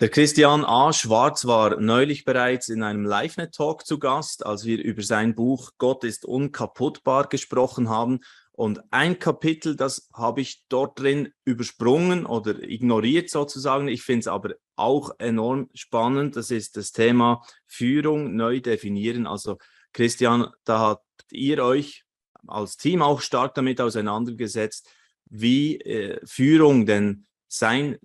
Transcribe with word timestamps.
Der 0.00 0.10
Christian 0.10 0.64
A. 0.64 0.92
Schwarz 0.92 1.44
war 1.44 1.80
neulich 1.80 2.24
bereits 2.24 2.68
in 2.68 2.84
einem 2.84 3.04
LiveNet-Talk 3.04 3.84
zu 3.84 3.98
Gast, 3.98 4.46
als 4.46 4.64
wir 4.64 4.80
über 4.80 5.02
sein 5.02 5.34
Buch 5.34 5.72
Gott 5.76 6.04
ist 6.04 6.24
unkaputtbar 6.24 7.28
gesprochen 7.28 7.88
haben. 7.88 8.20
Und 8.52 8.80
ein 8.92 9.18
Kapitel, 9.18 9.74
das 9.74 10.08
habe 10.14 10.40
ich 10.40 10.62
dort 10.68 11.00
drin 11.00 11.32
übersprungen 11.44 12.26
oder 12.26 12.62
ignoriert 12.62 13.28
sozusagen. 13.28 13.88
Ich 13.88 14.02
finde 14.04 14.20
es 14.20 14.28
aber 14.28 14.54
auch 14.76 15.18
enorm 15.18 15.68
spannend. 15.74 16.36
Das 16.36 16.52
ist 16.52 16.76
das 16.76 16.92
Thema 16.92 17.42
Führung 17.66 18.36
neu 18.36 18.60
definieren. 18.60 19.26
Also 19.26 19.58
Christian, 19.92 20.46
da 20.62 20.78
habt 20.78 21.32
ihr 21.32 21.64
euch 21.64 22.04
als 22.46 22.76
Team 22.76 23.02
auch 23.02 23.20
stark 23.20 23.56
damit 23.56 23.80
auseinandergesetzt, 23.80 24.88
wie 25.28 25.80
äh, 25.80 26.20
Führung 26.24 26.86
denn 26.86 27.26
sein 27.48 27.98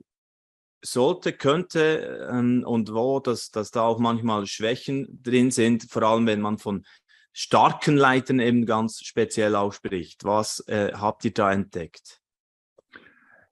sollte, 0.84 1.34
könnte 1.34 2.28
ähm, 2.32 2.64
und 2.66 2.94
wo, 2.94 3.20
dass, 3.20 3.52
dass 3.52 3.72
da 3.72 3.82
auch 3.82 4.00
manchmal 4.00 4.46
Schwächen 4.46 5.20
drin 5.24 5.52
sind, 5.52 5.90
vor 5.90 6.04
allem 6.04 6.28
wenn 6.28 6.42
man 6.42 6.58
von 6.58 6.86
starken 7.32 7.98
Leitern 7.98 8.40
eben 8.40 8.66
ganz 8.66 9.00
speziell 9.02 9.56
ausspricht. 9.56 10.24
Was 10.24 10.60
äh, 10.68 10.92
habt 10.94 11.26
ihr 11.26 11.34
da 11.34 11.52
entdeckt? 11.52 12.22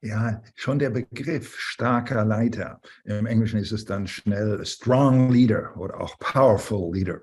Ja, 0.02 0.42
schon 0.56 0.80
der 0.80 0.90
Begriff 0.90 1.60
starker 1.60 2.26
Leiter. 2.26 2.82
Im 3.04 3.28
Englischen 3.28 3.60
ist 3.60 3.72
es 3.72 3.86
dann 3.86 4.08
schnell 4.08 4.66
strong 4.66 5.32
leader 5.32 5.78
oder 5.78 6.02
auch 6.02 6.18
powerful 6.18 6.94
leader. 6.94 7.22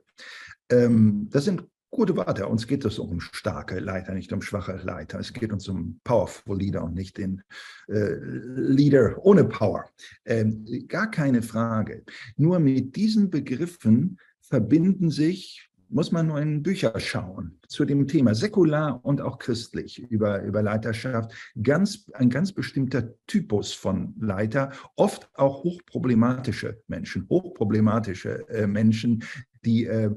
Ähm, 0.71 1.29
das 1.31 1.45
sind 1.45 1.65
gute 1.91 2.17
Worte. 2.17 2.47
Uns 2.47 2.67
geht 2.67 2.85
es 2.85 2.99
um 2.99 3.21
starke 3.21 3.79
Leiter, 3.79 4.15
nicht 4.15 4.33
um 4.33 4.43
schwache 4.43 4.81
Leiter. 4.85 5.19
Es 5.19 5.33
geht 5.33 5.53
uns 5.53 5.69
um 5.69 6.01
powerful 6.05 6.59
Leader 6.59 6.85
und 6.85 6.95
nicht 6.95 7.19
den 7.19 7.43
äh, 7.89 8.15
Leader 8.15 9.17
ohne 9.25 9.45
Power. 9.45 9.85
Ähm, 10.25 10.65
gar 10.89 11.11
keine 11.11 11.43
Frage. 11.43 12.05
Nur 12.37 12.59
mit 12.59 12.97
diesen 12.97 13.31
Begriffen 13.31 14.19
verbinden 14.41 15.11
sich 15.11 15.69
muss 15.91 16.13
man 16.13 16.27
nur 16.27 16.41
in 16.41 16.63
Bücher 16.63 16.99
schauen 17.01 17.59
zu 17.67 17.85
dem 17.85 18.07
Thema, 18.07 18.35
säkular 18.35 19.01
und 19.05 19.21
auch 19.21 19.39
christlich 19.39 19.99
über, 20.11 20.43
über 20.43 20.63
Leiterschaft. 20.63 21.33
Ganz, 21.63 22.11
ein 22.15 22.31
ganz 22.31 22.53
bestimmter 22.53 23.15
Typus 23.27 23.73
von 23.73 24.15
Leiter, 24.21 24.73
oft 24.97 25.31
auch 25.35 25.65
hochproblematische 25.65 26.83
Menschen, 26.89 27.27
hochproblematische 27.29 28.49
äh, 28.49 28.67
Menschen, 28.67 29.25
die 29.69 29.85
äh, 29.85 30.11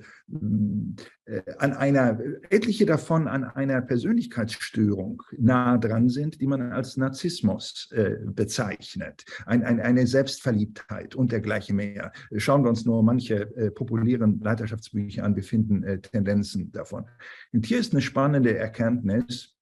äh, 1.25 1.41
an 1.57 1.73
einer, 1.73 2.19
etliche 2.49 2.85
davon 2.85 3.27
an 3.27 3.43
einer 3.43 3.81
Persönlichkeitsstörung 3.81 5.21
nah 5.37 5.77
dran 5.77 6.07
sind, 6.07 6.39
die 6.39 6.47
man 6.47 6.71
als 6.71 6.95
Narzissmus 6.95 7.91
äh, 7.91 8.15
bezeichnet, 8.23 9.25
ein, 9.45 9.63
ein, 9.63 9.81
eine 9.81 10.07
Selbstverliebtheit 10.07 11.15
und 11.15 11.31
dergleichen 11.31 11.75
mehr. 11.75 12.13
Schauen 12.37 12.63
wir 12.63 12.69
uns 12.69 12.85
nur 12.85 13.03
manche 13.03 13.55
äh, 13.57 13.71
populären 13.71 14.39
Leiterschaftsbücher 14.39 15.23
an, 15.23 15.35
wir 15.35 15.43
finden 15.43 15.83
äh, 15.83 15.99
Tendenzen 15.99 16.71
davon. 16.71 17.05
Und 17.51 17.65
hier 17.65 17.79
ist 17.79 17.91
eine 17.93 18.01
spannende 18.01 18.57
Erkenntnis, 18.57 19.55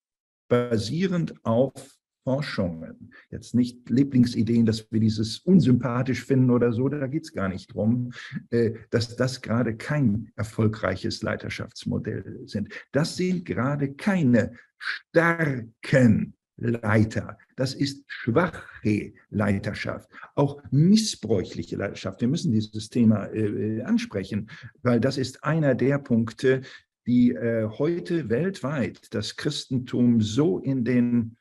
basierend 0.49 1.33
auf 1.43 1.98
Forschungen. 2.29 3.11
Jetzt 3.31 3.55
nicht 3.55 3.89
Lieblingsideen, 3.89 4.63
dass 4.63 4.91
wir 4.91 4.99
dieses 4.99 5.39
unsympathisch 5.39 6.23
finden 6.23 6.51
oder 6.51 6.71
so, 6.71 6.87
da 6.87 7.07
geht 7.07 7.23
es 7.23 7.33
gar 7.33 7.49
nicht 7.49 7.73
drum, 7.73 8.11
äh, 8.51 8.73
dass 8.91 9.15
das 9.15 9.41
gerade 9.41 9.75
kein 9.75 10.31
erfolgreiches 10.35 11.23
Leiterschaftsmodell 11.23 12.43
sind. 12.45 12.69
Das 12.91 13.17
sind 13.17 13.45
gerade 13.45 13.95
keine 13.95 14.51
starken 14.77 16.35
Leiter. 16.57 17.39
Das 17.55 17.73
ist 17.73 18.03
schwache 18.05 19.13
Leiterschaft, 19.31 20.07
auch 20.35 20.61
missbräuchliche 20.69 21.77
Leiterschaft. 21.77 22.21
Wir 22.21 22.27
müssen 22.27 22.51
dieses 22.51 22.89
Thema 22.89 23.25
äh, 23.33 23.81
ansprechen, 23.81 24.51
weil 24.83 24.99
das 24.99 25.17
ist 25.17 25.43
einer 25.43 25.73
der 25.73 25.97
Punkte, 25.97 26.61
die 27.07 27.31
äh, 27.31 27.67
heute 27.79 28.29
weltweit 28.29 29.15
das 29.15 29.35
Christentum 29.35 30.21
so 30.21 30.59
in 30.59 30.85
den 30.85 31.38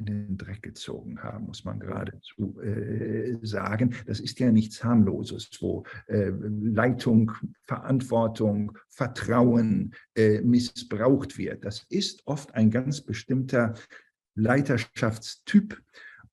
in 0.00 0.06
den 0.06 0.38
Dreck 0.38 0.62
gezogen 0.62 1.22
haben, 1.22 1.46
muss 1.46 1.64
man 1.64 1.78
geradezu 1.78 2.60
äh, 2.60 3.36
sagen. 3.42 3.94
Das 4.06 4.18
ist 4.20 4.38
ja 4.40 4.50
nichts 4.50 4.82
harmloses, 4.82 5.50
wo 5.60 5.84
äh, 6.06 6.30
Leitung, 6.30 7.32
Verantwortung, 7.62 8.76
Vertrauen 8.88 9.94
äh, 10.14 10.40
missbraucht 10.40 11.38
wird. 11.38 11.64
Das 11.64 11.86
ist 11.88 12.26
oft 12.26 12.54
ein 12.54 12.70
ganz 12.70 13.02
bestimmter 13.02 13.74
Leiterschaftstyp 14.34 15.80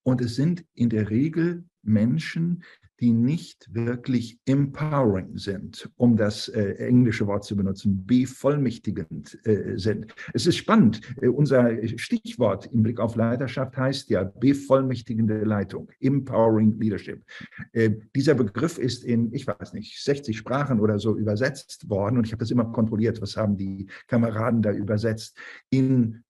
und 0.04 0.22
es 0.22 0.36
sind 0.36 0.66
in 0.74 0.90
der 0.90 1.10
Regel 1.10 1.66
Menschen, 1.88 2.64
die 3.00 3.14
nicht 3.14 3.68
wirklich 3.74 4.40
empowering 4.46 5.38
sind, 5.38 5.90
um 5.98 6.18
das 6.18 6.48
äh, 6.48 6.74
englische 6.78 7.28
Wort 7.28 7.44
zu 7.44 7.56
benutzen, 7.56 8.06
bevollmächtigend 8.06 9.38
äh, 9.46 9.78
sind. 9.78 10.14
Es 10.34 10.48
ist 10.48 10.58
spannend. 10.58 11.02
Äh, 11.22 11.28
unser 11.28 11.76
Stichwort 11.98 12.66
im 12.74 12.82
Blick 12.82 13.00
auf 13.00 13.16
Leiterschaft 13.16 13.78
heißt 13.78 14.10
ja 14.10 14.24
bevollmächtigende 14.24 15.44
Leitung, 15.44 15.90
empowering 16.00 16.80
leadership. 16.80 17.24
Äh, 17.72 17.92
dieser 18.16 18.34
Begriff 18.34 18.80
ist 18.80 19.04
in, 19.04 19.32
ich 19.32 19.46
weiß 19.46 19.74
nicht, 19.74 20.04
60 20.04 20.36
Sprachen 20.36 20.80
oder 20.80 20.98
so 20.98 21.16
übersetzt 21.18 21.90
worden 21.90 22.18
und 22.18 22.26
ich 22.26 22.32
habe 22.32 22.40
das 22.40 22.52
immer 22.52 22.66
kontrolliert, 22.72 23.22
was 23.22 23.38
haben 23.38 23.58
die 23.58 23.88
Kameraden 24.08 24.64
da 24.64 24.72
übersetzt. 24.72 25.38
In 25.70 26.24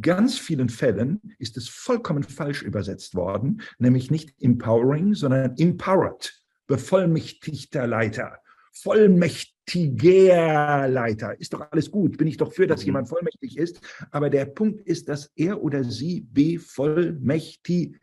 ganz 0.00 0.38
vielen 0.38 0.68
Fällen 0.68 1.20
ist 1.38 1.56
es 1.56 1.68
vollkommen 1.68 2.22
falsch 2.22 2.62
übersetzt 2.62 3.14
worden, 3.14 3.62
nämlich 3.78 4.10
nicht 4.10 4.34
empowering, 4.40 5.14
sondern 5.14 5.56
empowered, 5.56 6.32
bevollmächtigter 6.66 7.86
Leiter, 7.86 8.38
vollmächtiger 8.72 10.88
Leiter. 10.88 11.38
Ist 11.40 11.52
doch 11.52 11.70
alles 11.70 11.90
gut, 11.90 12.16
bin 12.16 12.28
ich 12.28 12.38
doch 12.38 12.52
für, 12.52 12.66
dass 12.66 12.80
mhm. 12.80 12.86
jemand 12.86 13.08
vollmächtig 13.08 13.58
ist, 13.58 13.80
aber 14.10 14.30
der 14.30 14.46
Punkt 14.46 14.80
ist, 14.82 15.08
dass 15.08 15.30
er 15.36 15.62
oder 15.62 15.84
sie 15.84 16.26
bevollmächtigt 16.32 17.96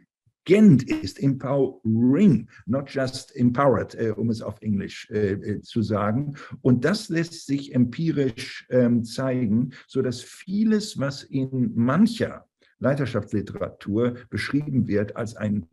Gent 0.49 0.89
ist 0.89 1.21
empowering, 1.21 2.47
not 2.65 2.89
just 2.89 3.35
empowered, 3.35 3.93
äh, 3.93 4.09
um 4.09 4.31
es 4.31 4.41
auf 4.41 4.59
Englisch 4.63 5.07
äh, 5.11 5.33
äh, 5.33 5.61
zu 5.61 5.83
sagen. 5.83 6.33
Und 6.61 6.85
das 6.85 7.09
lässt 7.09 7.45
sich 7.45 7.75
empirisch 7.75 8.65
ähm, 8.71 9.03
zeigen, 9.03 9.73
so 9.85 10.01
dass 10.01 10.23
vieles, 10.23 10.97
was 10.97 11.21
in 11.21 11.71
mancher 11.75 12.47
Leiterschaftsliteratur 12.79 14.15
beschrieben 14.31 14.87
wird 14.87 15.15
als 15.15 15.35
ein 15.35 15.67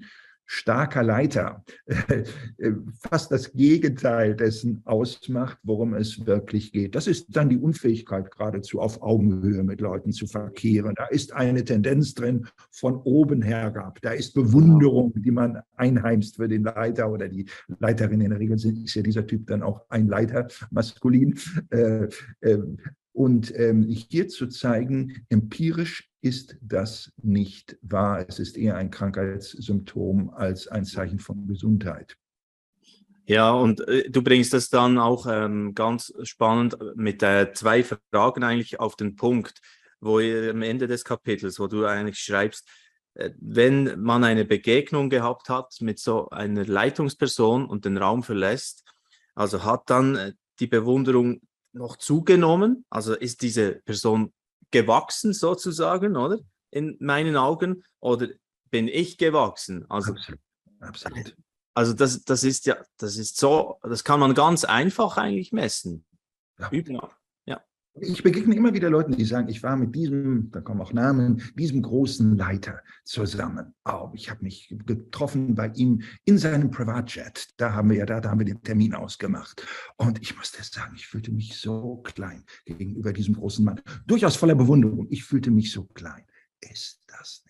starker 0.46 1.02
Leiter 1.02 1.64
äh, 1.86 2.24
fast 3.00 3.32
das 3.32 3.52
Gegenteil 3.52 4.34
dessen 4.34 4.82
ausmacht, 4.84 5.58
worum 5.62 5.94
es 5.94 6.26
wirklich 6.26 6.72
geht. 6.72 6.94
Das 6.94 7.06
ist 7.06 7.36
dann 7.36 7.48
die 7.48 7.58
Unfähigkeit, 7.58 8.30
geradezu 8.30 8.80
auf 8.80 9.02
Augenhöhe 9.02 9.62
mit 9.64 9.80
Leuten 9.80 10.12
zu 10.12 10.26
verkehren. 10.26 10.94
Da 10.96 11.06
ist 11.06 11.32
eine 11.32 11.64
Tendenz 11.64 12.14
drin 12.14 12.46
von 12.70 12.96
oben 12.96 13.42
herab. 13.42 13.98
Da 14.02 14.12
ist 14.12 14.34
Bewunderung, 14.34 15.12
die 15.16 15.30
man 15.30 15.60
einheimst 15.76 16.36
für 16.36 16.48
den 16.48 16.62
Leiter 16.62 17.10
oder 17.10 17.28
die 17.28 17.46
Leiterin. 17.80 18.20
In 18.20 18.30
der 18.30 18.38
Regel 18.38 18.56
ist 18.56 18.94
ja 18.94 19.02
dieser 19.02 19.26
Typ 19.26 19.46
dann 19.48 19.62
auch 19.62 19.82
ein 19.88 20.06
Leiter, 20.06 20.48
maskulin. 20.70 21.38
Äh, 21.70 22.08
äh, 22.40 22.58
und 23.12 23.58
ähm, 23.58 23.82
hier 23.82 24.28
zu 24.28 24.46
zeigen, 24.46 25.24
empirisch 25.30 26.10
ist 26.26 26.56
das 26.60 27.12
nicht 27.22 27.78
wahr. 27.82 28.24
Es 28.28 28.40
ist 28.40 28.56
eher 28.56 28.76
ein 28.76 28.90
Krankheitssymptom 28.90 30.30
als 30.30 30.66
ein 30.66 30.84
Zeichen 30.84 31.20
von 31.20 31.46
Gesundheit. 31.46 32.16
Ja, 33.26 33.52
und 33.52 33.86
äh, 33.86 34.10
du 34.10 34.22
bringst 34.22 34.52
das 34.52 34.68
dann 34.68 34.98
auch 34.98 35.26
ähm, 35.28 35.74
ganz 35.74 36.12
spannend 36.24 36.76
mit 36.96 37.22
äh, 37.22 37.52
zwei 37.52 37.84
Fragen 37.84 38.42
eigentlich 38.42 38.80
auf 38.80 38.96
den 38.96 39.14
Punkt, 39.14 39.60
wo 40.00 40.18
ihr 40.18 40.50
am 40.50 40.62
Ende 40.62 40.88
des 40.88 41.04
Kapitels, 41.04 41.60
wo 41.60 41.68
du 41.68 41.86
eigentlich 41.86 42.18
schreibst, 42.18 42.68
äh, 43.14 43.30
wenn 43.38 44.00
man 44.00 44.24
eine 44.24 44.44
Begegnung 44.44 45.10
gehabt 45.10 45.48
hat 45.48 45.76
mit 45.80 46.00
so 46.00 46.28
einer 46.30 46.64
Leitungsperson 46.64 47.66
und 47.66 47.84
den 47.84 47.98
Raum 47.98 48.24
verlässt, 48.24 48.84
also 49.34 49.62
hat 49.62 49.90
dann 49.90 50.16
äh, 50.16 50.32
die 50.58 50.66
Bewunderung 50.66 51.40
noch 51.72 51.96
zugenommen? 51.96 52.84
Also 52.90 53.14
ist 53.14 53.42
diese 53.42 53.80
Person 53.84 54.32
gewachsen 54.70 55.32
sozusagen, 55.32 56.16
oder? 56.16 56.38
In 56.70 56.96
meinen 57.00 57.36
Augen? 57.36 57.84
Oder 58.00 58.28
bin 58.70 58.88
ich 58.88 59.18
gewachsen? 59.18 59.86
Also, 59.88 60.12
absolut. 60.12 60.40
absolut. 60.80 61.36
Also 61.74 61.92
das, 61.92 62.24
das 62.24 62.42
ist 62.42 62.64
ja, 62.64 62.76
das 62.96 63.16
ist 63.16 63.36
so, 63.36 63.78
das 63.82 64.02
kann 64.02 64.18
man 64.18 64.34
ganz 64.34 64.64
einfach 64.64 65.18
eigentlich 65.18 65.52
messen. 65.52 66.06
Ja. 66.58 66.70
Überall. 66.70 67.10
Ich 67.98 68.22
begegne 68.22 68.54
immer 68.54 68.74
wieder 68.74 68.90
Leuten, 68.90 69.16
die 69.16 69.24
sagen, 69.24 69.48
ich 69.48 69.62
war 69.62 69.74
mit 69.74 69.94
diesem, 69.94 70.50
da 70.50 70.60
kommen 70.60 70.82
auch 70.82 70.92
Namen, 70.92 71.42
diesem 71.54 71.80
großen 71.80 72.36
Leiter 72.36 72.80
zusammen. 73.04 73.74
Oh, 73.86 74.10
ich 74.12 74.28
habe 74.28 74.44
mich 74.44 74.74
getroffen 74.84 75.54
bei 75.54 75.68
ihm 75.68 76.02
in 76.26 76.36
seinem 76.36 76.70
Privatjet. 76.70 77.48
Da 77.56 77.72
haben 77.72 77.88
wir 77.88 77.96
ja, 77.96 78.06
da, 78.06 78.20
da 78.20 78.30
haben 78.30 78.40
wir 78.40 78.44
den 78.44 78.62
Termin 78.62 78.94
ausgemacht. 78.94 79.66
Und 79.96 80.20
ich 80.20 80.36
muss 80.36 80.52
das 80.52 80.70
sagen, 80.70 80.94
ich 80.94 81.06
fühlte 81.06 81.32
mich 81.32 81.56
so 81.58 82.02
klein 82.04 82.44
gegenüber 82.66 83.14
diesem 83.14 83.34
großen 83.34 83.64
Mann. 83.64 83.80
Durchaus 84.06 84.36
voller 84.36 84.56
Bewunderung. 84.56 85.06
Ich 85.08 85.24
fühlte 85.24 85.50
mich 85.50 85.72
so 85.72 85.84
klein. 85.84 86.24
Ist 86.60 87.02
das? 87.06 87.45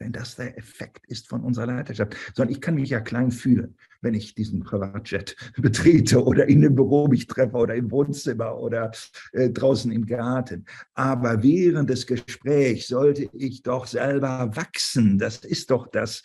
Wenn 0.00 0.12
das 0.12 0.36
der 0.36 0.58
Effekt 0.58 1.06
ist 1.06 1.28
von 1.28 1.42
unserer 1.42 1.66
Leiterschaft. 1.66 2.16
Sondern 2.34 2.52
ich 2.52 2.60
kann 2.60 2.74
mich 2.74 2.90
ja 2.90 2.98
klein 3.00 3.30
fühlen, 3.30 3.76
wenn 4.00 4.14
ich 4.14 4.34
diesen 4.34 4.64
Privatjet 4.64 5.36
betrete 5.56 6.24
oder 6.24 6.48
in 6.48 6.62
dem 6.62 6.74
Büro 6.74 7.06
mich 7.06 7.28
treffe 7.28 7.56
oder 7.56 7.76
im 7.76 7.90
Wohnzimmer 7.90 8.58
oder 8.58 8.90
äh, 9.32 9.50
draußen 9.50 9.92
im 9.92 10.06
Garten. 10.06 10.64
Aber 10.94 11.42
während 11.42 11.90
des 11.90 12.06
Gesprächs 12.06 12.86
sollte 12.88 13.28
ich 13.34 13.62
doch 13.62 13.86
selber 13.86 14.50
wachsen. 14.54 15.18
Das 15.18 15.44
ist 15.44 15.70
doch 15.70 15.86
das 15.86 16.22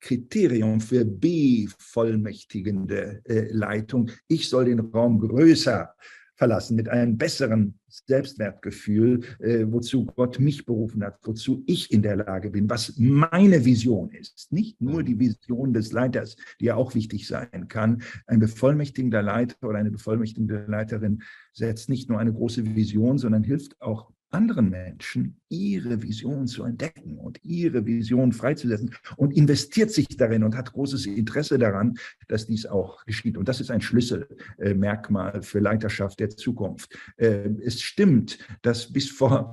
Kriterium 0.00 0.80
für 0.80 1.04
bevollmächtigende 1.04 3.22
äh, 3.24 3.52
Leitung. 3.52 4.10
Ich 4.26 4.48
soll 4.48 4.64
den 4.64 4.80
Raum 4.80 5.20
größer 5.20 5.94
verlassen, 6.34 6.76
mit 6.76 6.88
einem 6.88 7.18
besseren 7.18 7.78
Selbstwertgefühl, 7.88 9.20
äh, 9.38 9.66
wozu 9.68 10.06
Gott 10.06 10.40
mich 10.40 10.64
berufen 10.64 11.04
hat, 11.04 11.18
wozu 11.22 11.62
ich 11.66 11.92
in 11.92 12.02
der 12.02 12.16
Lage 12.16 12.50
bin, 12.50 12.68
was 12.70 12.94
meine 12.96 13.64
Vision 13.64 14.10
ist. 14.10 14.50
Nicht 14.52 14.80
nur 14.80 15.02
die 15.02 15.18
Vision 15.18 15.72
des 15.72 15.92
Leiters, 15.92 16.36
die 16.60 16.66
ja 16.66 16.74
auch 16.74 16.94
wichtig 16.94 17.26
sein 17.26 17.68
kann. 17.68 18.02
Ein 18.26 18.40
bevollmächtigender 18.40 19.22
Leiter 19.22 19.68
oder 19.68 19.78
eine 19.78 19.90
bevollmächtigende 19.90 20.64
Leiterin 20.66 21.22
setzt 21.52 21.88
nicht 21.88 22.08
nur 22.08 22.18
eine 22.18 22.32
große 22.32 22.74
Vision, 22.74 23.18
sondern 23.18 23.44
hilft 23.44 23.80
auch 23.80 24.10
anderen 24.32 24.70
Menschen 24.70 25.40
ihre 25.48 26.02
Vision 26.02 26.46
zu 26.46 26.64
entdecken 26.64 27.18
und 27.18 27.38
ihre 27.44 27.84
Vision 27.84 28.32
freizusetzen 28.32 28.94
und 29.16 29.36
investiert 29.36 29.90
sich 29.90 30.08
darin 30.16 30.44
und 30.44 30.56
hat 30.56 30.72
großes 30.72 31.06
Interesse 31.06 31.58
daran, 31.58 31.98
dass 32.28 32.46
dies 32.46 32.66
auch 32.66 33.04
geschieht. 33.04 33.36
Und 33.36 33.48
das 33.48 33.60
ist 33.60 33.70
ein 33.70 33.80
Schlüsselmerkmal 33.80 35.42
für 35.42 35.60
Leiterschaft 35.60 36.20
der 36.20 36.30
Zukunft. 36.30 36.96
Äh, 37.16 37.50
es 37.62 37.80
stimmt, 37.82 38.38
dass 38.62 38.92
bis 38.92 39.10
vor 39.10 39.52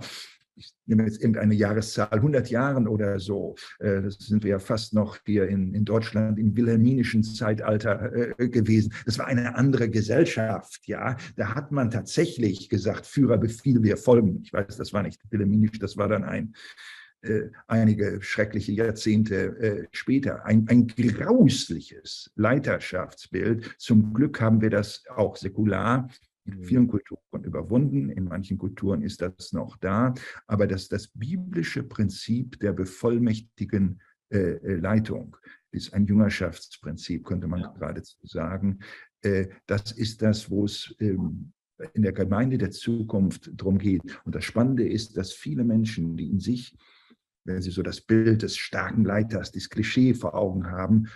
ich 0.59 0.73
nehme 0.85 1.05
jetzt 1.05 1.21
irgendeine 1.21 1.53
Jahreszahl, 1.53 2.09
100 2.11 2.49
Jahren 2.49 2.87
oder 2.87 3.19
so, 3.19 3.55
äh, 3.79 4.01
das 4.01 4.17
sind 4.17 4.43
wir 4.43 4.51
ja 4.51 4.59
fast 4.59 4.93
noch 4.93 5.17
hier 5.25 5.47
in, 5.47 5.73
in 5.73 5.85
Deutschland 5.85 6.37
im 6.37 6.55
wilhelminischen 6.55 7.23
Zeitalter 7.23 8.37
äh, 8.39 8.49
gewesen. 8.49 8.93
Das 9.05 9.17
war 9.17 9.27
eine 9.27 9.55
andere 9.55 9.89
Gesellschaft, 9.89 10.81
ja. 10.87 11.15
Da 11.37 11.55
hat 11.55 11.71
man 11.71 11.89
tatsächlich 11.89 12.69
gesagt, 12.69 13.05
Führer 13.05 13.37
befiehl, 13.37 13.81
wir 13.81 13.97
folgen. 13.97 14.41
Ich 14.43 14.53
weiß, 14.53 14.77
das 14.77 14.93
war 14.93 15.03
nicht 15.03 15.21
wilhelminisch, 15.29 15.79
das 15.79 15.95
war 15.95 16.09
dann 16.09 16.23
ein, 16.23 16.53
äh, 17.21 17.43
einige 17.67 18.21
schreckliche 18.21 18.73
Jahrzehnte 18.73 19.87
später. 19.91 20.45
Ein, 20.45 20.67
ein 20.67 20.87
grausliches 20.87 22.31
Leiterschaftsbild. 22.35 23.75
Zum 23.77 24.13
Glück 24.13 24.41
haben 24.41 24.61
wir 24.61 24.69
das 24.69 25.03
auch 25.15 25.37
säkular 25.37 26.09
in 26.53 26.63
vielen 26.63 26.87
Kulturen 26.87 27.43
überwunden, 27.43 28.09
in 28.09 28.25
manchen 28.25 28.57
Kulturen 28.57 29.01
ist 29.01 29.21
das 29.21 29.53
noch 29.53 29.77
da, 29.77 30.13
aber 30.47 30.67
das, 30.67 30.87
das 30.89 31.07
biblische 31.07 31.83
Prinzip 31.83 32.59
der 32.59 32.73
bevollmächtigen 32.73 34.01
äh, 34.29 34.37
äh 34.37 34.75
Leitung 34.75 35.37
ist 35.71 35.93
ein 35.93 36.05
Jüngerschaftsprinzip, 36.05 37.25
könnte 37.25 37.47
man 37.47 37.61
ja. 37.61 37.71
geradezu 37.71 38.17
sagen. 38.23 38.79
Äh, 39.21 39.47
das 39.67 39.91
ist 39.91 40.21
das, 40.21 40.49
wo 40.49 40.65
es 40.65 40.95
ähm, 40.99 41.53
in 41.93 42.01
der 42.01 42.13
Gemeinde 42.13 42.57
der 42.57 42.71
Zukunft 42.71 43.51
darum 43.53 43.77
geht. 43.77 44.01
Und 44.25 44.35
das 44.35 44.43
Spannende 44.43 44.87
ist, 44.87 45.17
dass 45.17 45.31
viele 45.31 45.63
Menschen, 45.63 46.17
die 46.17 46.29
in 46.29 46.39
sich, 46.39 46.75
wenn 47.45 47.61
sie 47.61 47.71
so 47.71 47.81
das 47.81 48.01
Bild 48.01 48.41
des 48.41 48.57
starken 48.57 49.05
Leiters, 49.05 49.51
das 49.51 49.69
Klischee 49.69 50.13
vor 50.13 50.35
Augen 50.35 50.67
haben, 50.67 51.07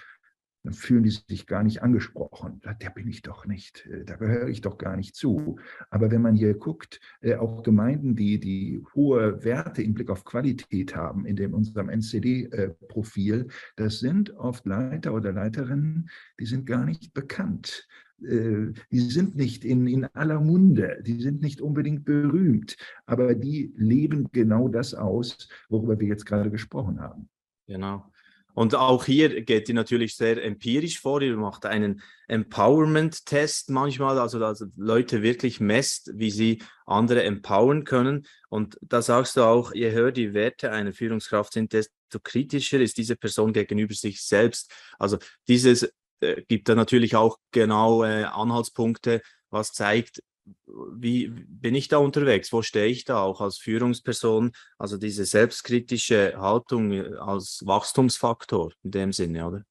dann 0.63 0.73
fühlen 0.73 1.03
die 1.03 1.09
sich 1.09 1.45
gar 1.45 1.63
nicht 1.63 1.83
angesprochen. 1.83 2.61
Der 2.81 2.89
bin 2.89 3.07
ich 3.07 3.21
doch 3.21 3.45
nicht, 3.45 3.85
äh, 3.85 4.05
da 4.05 4.15
gehöre 4.15 4.47
ich 4.47 4.61
doch 4.61 4.77
gar 4.77 4.95
nicht 4.95 5.15
zu. 5.15 5.57
Aber 5.89 6.09
wenn 6.09 6.21
man 6.21 6.35
hier 6.35 6.53
guckt, 6.53 6.99
äh, 7.21 7.35
auch 7.35 7.63
Gemeinden, 7.63 8.15
die, 8.15 8.39
die 8.39 8.83
hohe 8.95 9.43
Werte 9.43 9.83
im 9.83 9.93
Blick 9.93 10.09
auf 10.09 10.23
Qualität 10.23 10.95
haben, 10.95 11.25
in 11.25 11.35
dem 11.35 11.53
unserem 11.53 11.89
NCD-Profil, 11.89 13.47
das 13.75 13.99
sind 13.99 14.31
oft 14.35 14.65
Leiter 14.65 15.13
oder 15.13 15.33
Leiterinnen, 15.33 16.09
die 16.39 16.45
sind 16.45 16.65
gar 16.65 16.85
nicht 16.85 17.13
bekannt. 17.13 17.87
Äh, 18.21 18.71
die 18.91 18.99
sind 18.99 19.35
nicht 19.35 19.65
in, 19.65 19.85
in 19.85 20.05
aller 20.05 20.39
Munde, 20.39 21.01
die 21.05 21.21
sind 21.21 21.41
nicht 21.41 21.59
unbedingt 21.59 22.05
berühmt, 22.05 22.77
aber 23.05 23.35
die 23.35 23.73
leben 23.75 24.29
genau 24.31 24.69
das 24.69 24.93
aus, 24.93 25.49
worüber 25.67 25.99
wir 25.99 26.07
jetzt 26.07 26.25
gerade 26.25 26.49
gesprochen 26.49 27.01
haben. 27.01 27.27
Genau. 27.67 28.12
Und 28.53 28.75
auch 28.75 29.05
hier 29.05 29.41
geht 29.41 29.67
ihr 29.67 29.75
natürlich 29.75 30.15
sehr 30.15 30.43
empirisch 30.43 30.99
vor. 30.99 31.21
Ihr 31.21 31.35
macht 31.37 31.65
einen 31.65 32.01
Empowerment-Test 32.27 33.69
manchmal, 33.69 34.19
also 34.19 34.39
dass 34.39 34.65
Leute 34.75 35.23
wirklich 35.23 35.59
messt, 35.59 36.11
wie 36.13 36.31
sie 36.31 36.61
andere 36.85 37.23
empowern 37.23 37.83
können. 37.83 38.27
Und 38.49 38.77
da 38.81 39.01
sagst 39.01 39.37
du 39.37 39.41
auch, 39.41 39.73
je 39.73 39.91
höher 39.91 40.11
die 40.11 40.33
Werte 40.33 40.71
einer 40.71 40.93
Führungskraft 40.93 41.53
sind, 41.53 41.73
desto 41.73 42.19
kritischer 42.21 42.79
ist 42.79 42.97
diese 42.97 43.15
Person 43.15 43.53
gegenüber 43.53 43.95
sich 43.95 44.21
selbst. 44.21 44.71
Also 44.99 45.17
dieses 45.47 45.91
äh, 46.19 46.43
gibt 46.47 46.69
da 46.69 46.75
natürlich 46.75 47.15
auch 47.15 47.37
genau 47.51 48.03
äh, 48.03 48.23
Anhaltspunkte, 48.23 49.21
was 49.49 49.71
zeigt, 49.71 50.21
wie 50.65 51.27
bin 51.29 51.75
ich 51.75 51.87
da 51.87 51.97
unterwegs? 51.97 52.51
Wo 52.51 52.61
stehe 52.61 52.87
ich 52.87 53.05
da 53.05 53.21
auch 53.21 53.41
als 53.41 53.57
Führungsperson? 53.57 54.51
Also 54.77 54.97
diese 54.97 55.25
selbstkritische 55.25 56.35
Haltung 56.37 56.91
äh, 56.91 57.15
als 57.19 57.61
Wachstumsfaktor 57.65 58.73
in 58.83 58.91
dem 58.91 59.13
Sinne, 59.13 59.47
oder? 59.47 59.63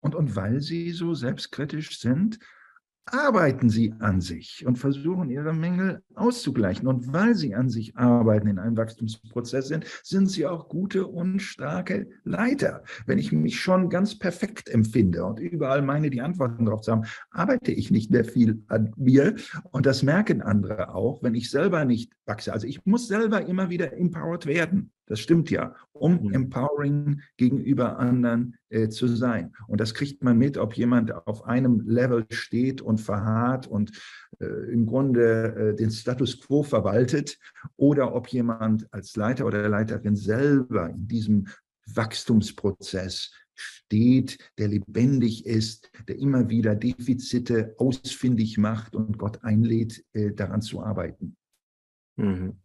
Und, 0.00 0.14
und 0.14 0.36
weil 0.36 0.60
Sie 0.60 0.90
so 0.90 1.14
selbstkritisch 1.14 1.98
sind, 1.98 2.38
arbeiten 3.06 3.68
sie 3.68 3.92
an 3.98 4.20
sich 4.20 4.64
und 4.66 4.78
versuchen 4.78 5.30
ihre 5.30 5.52
Mängel 5.52 6.02
auszugleichen. 6.14 6.88
Und 6.88 7.12
weil 7.12 7.34
sie 7.34 7.54
an 7.54 7.68
sich 7.68 7.96
arbeiten, 7.96 8.48
in 8.48 8.58
einem 8.58 8.76
Wachstumsprozess 8.76 9.68
sind, 9.68 9.84
sind 10.02 10.30
sie 10.30 10.46
auch 10.46 10.68
gute 10.68 11.06
und 11.06 11.40
starke 11.40 12.08
Leiter. 12.24 12.82
Wenn 13.06 13.18
ich 13.18 13.32
mich 13.32 13.60
schon 13.60 13.90
ganz 13.90 14.18
perfekt 14.18 14.68
empfinde 14.68 15.24
und 15.24 15.38
überall 15.38 15.82
meine, 15.82 16.10
die 16.10 16.22
Antworten 16.22 16.64
darauf 16.64 16.80
zu 16.80 16.92
haben, 16.92 17.04
arbeite 17.30 17.72
ich 17.72 17.90
nicht 17.90 18.10
mehr 18.10 18.24
viel 18.24 18.62
an 18.68 18.92
mir. 18.96 19.34
Und 19.70 19.86
das 19.86 20.02
merken 20.02 20.42
andere 20.42 20.94
auch, 20.94 21.22
wenn 21.22 21.34
ich 21.34 21.50
selber 21.50 21.84
nicht 21.84 22.12
wachse. 22.26 22.52
Also 22.52 22.66
ich 22.66 22.84
muss 22.86 23.08
selber 23.08 23.46
immer 23.46 23.70
wieder 23.70 23.92
empowered 23.96 24.46
werden. 24.46 24.93
Das 25.06 25.20
stimmt 25.20 25.50
ja, 25.50 25.74
um 25.92 26.22
mhm. 26.22 26.32
empowering 26.32 27.20
gegenüber 27.36 27.98
anderen 27.98 28.56
äh, 28.70 28.88
zu 28.88 29.06
sein. 29.06 29.52
Und 29.66 29.80
das 29.80 29.92
kriegt 29.92 30.22
man 30.24 30.38
mit, 30.38 30.56
ob 30.56 30.74
jemand 30.74 31.12
auf 31.26 31.44
einem 31.44 31.82
Level 31.86 32.24
steht 32.30 32.80
und 32.80 32.98
verharrt 32.98 33.66
und 33.66 33.92
äh, 34.40 34.72
im 34.72 34.86
Grunde 34.86 35.72
äh, 35.72 35.76
den 35.76 35.90
Status 35.90 36.40
quo 36.40 36.62
verwaltet 36.62 37.38
oder 37.76 38.14
ob 38.14 38.28
jemand 38.28 38.92
als 38.92 39.14
Leiter 39.16 39.44
oder 39.46 39.68
Leiterin 39.68 40.16
selber 40.16 40.88
in 40.88 41.06
diesem 41.06 41.48
Wachstumsprozess 41.86 43.30
steht, 43.54 44.38
der 44.58 44.68
lebendig 44.68 45.46
ist, 45.46 45.90
der 46.08 46.18
immer 46.18 46.48
wieder 46.48 46.74
Defizite 46.74 47.74
ausfindig 47.78 48.58
macht 48.58 48.96
und 48.96 49.18
Gott 49.18 49.44
einlädt, 49.44 50.02
äh, 50.14 50.32
daran 50.32 50.62
zu 50.62 50.82
arbeiten. 50.82 51.36
Mhm. 52.16 52.58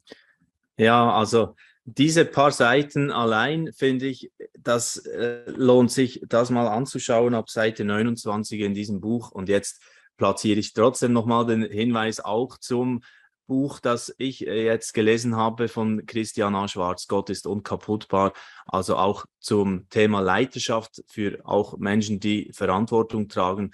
Ja, 0.78 1.12
also 1.12 1.56
diese 1.98 2.26
paar 2.26 2.52
Seiten 2.52 3.12
allein 3.12 3.72
finde 3.74 4.08
ich, 4.08 4.32
das 4.58 4.98
äh, 4.98 5.44
lohnt 5.48 5.92
sich, 5.92 6.22
das 6.28 6.50
mal 6.50 6.68
anzuschauen 6.68 7.34
ab 7.34 7.50
Seite 7.50 7.86
29 7.86 8.62
in 8.62 8.74
diesem 8.74 9.02
Buch. 9.02 9.32
Und 9.32 9.50
jetzt 9.50 9.82
platziere 10.18 10.60
ich 10.60 10.74
trotzdem 10.74 11.14
nochmal 11.14 11.46
den 11.46 11.64
Hinweis 11.64 12.20
auch 12.20 12.58
zum 12.58 13.02
Buch, 13.48 13.80
das 13.80 14.14
ich 14.18 14.46
äh, 14.48 14.66
jetzt 14.66 14.94
gelesen 14.94 15.36
habe 15.36 15.68
von 15.68 16.06
Christian 16.06 16.56
A. 16.56 16.68
Schwarz, 16.68 17.08
Gott 17.08 17.30
ist 17.30 17.48
unkaputtbar. 17.48 18.34
Also 18.66 18.96
auch 18.96 19.26
zum 19.40 19.90
Thema 19.90 20.20
Leiterschaft 20.22 21.04
für 21.08 21.40
auch 21.44 21.78
Menschen, 21.78 22.20
die 22.20 22.52
Verantwortung 22.54 23.28
tragen. 23.28 23.72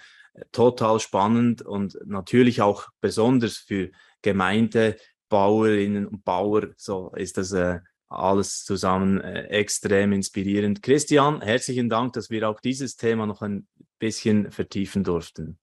Total 0.52 0.98
spannend 1.00 1.62
und 1.62 1.98
natürlich 2.04 2.62
auch 2.62 2.88
besonders 3.00 3.56
für 3.56 3.90
Gemeindebauerinnen 4.22 6.06
und 6.06 6.24
Bauer. 6.24 6.68
So 6.76 7.12
ist 7.14 7.36
das 7.36 7.52
äh, 7.52 7.80
alles 8.08 8.64
zusammen 8.64 9.20
äh, 9.20 9.44
extrem 9.48 10.12
inspirierend. 10.12 10.82
Christian, 10.82 11.40
herzlichen 11.40 11.88
Dank, 11.88 12.12
dass 12.12 12.30
wir 12.30 12.48
auch 12.48 12.60
dieses 12.60 12.96
Thema 12.96 13.26
noch 13.26 13.42
ein 13.42 13.66
bisschen 13.98 14.50
vertiefen 14.50 15.04
durften. 15.04 15.58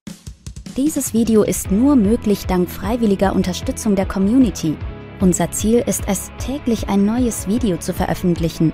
Dieses 0.75 1.13
Video 1.13 1.43
ist 1.43 1.71
nur 1.71 1.95
möglich 1.95 2.45
dank 2.47 2.69
freiwilliger 2.69 3.33
Unterstützung 3.33 3.95
der 3.95 4.07
Community. 4.07 4.75
Unser 5.19 5.51
Ziel 5.51 5.83
ist 5.85 6.03
es, 6.07 6.31
täglich 6.39 6.89
ein 6.89 7.05
neues 7.05 7.47
Video 7.47 7.77
zu 7.77 7.93
veröffentlichen. 7.93 8.73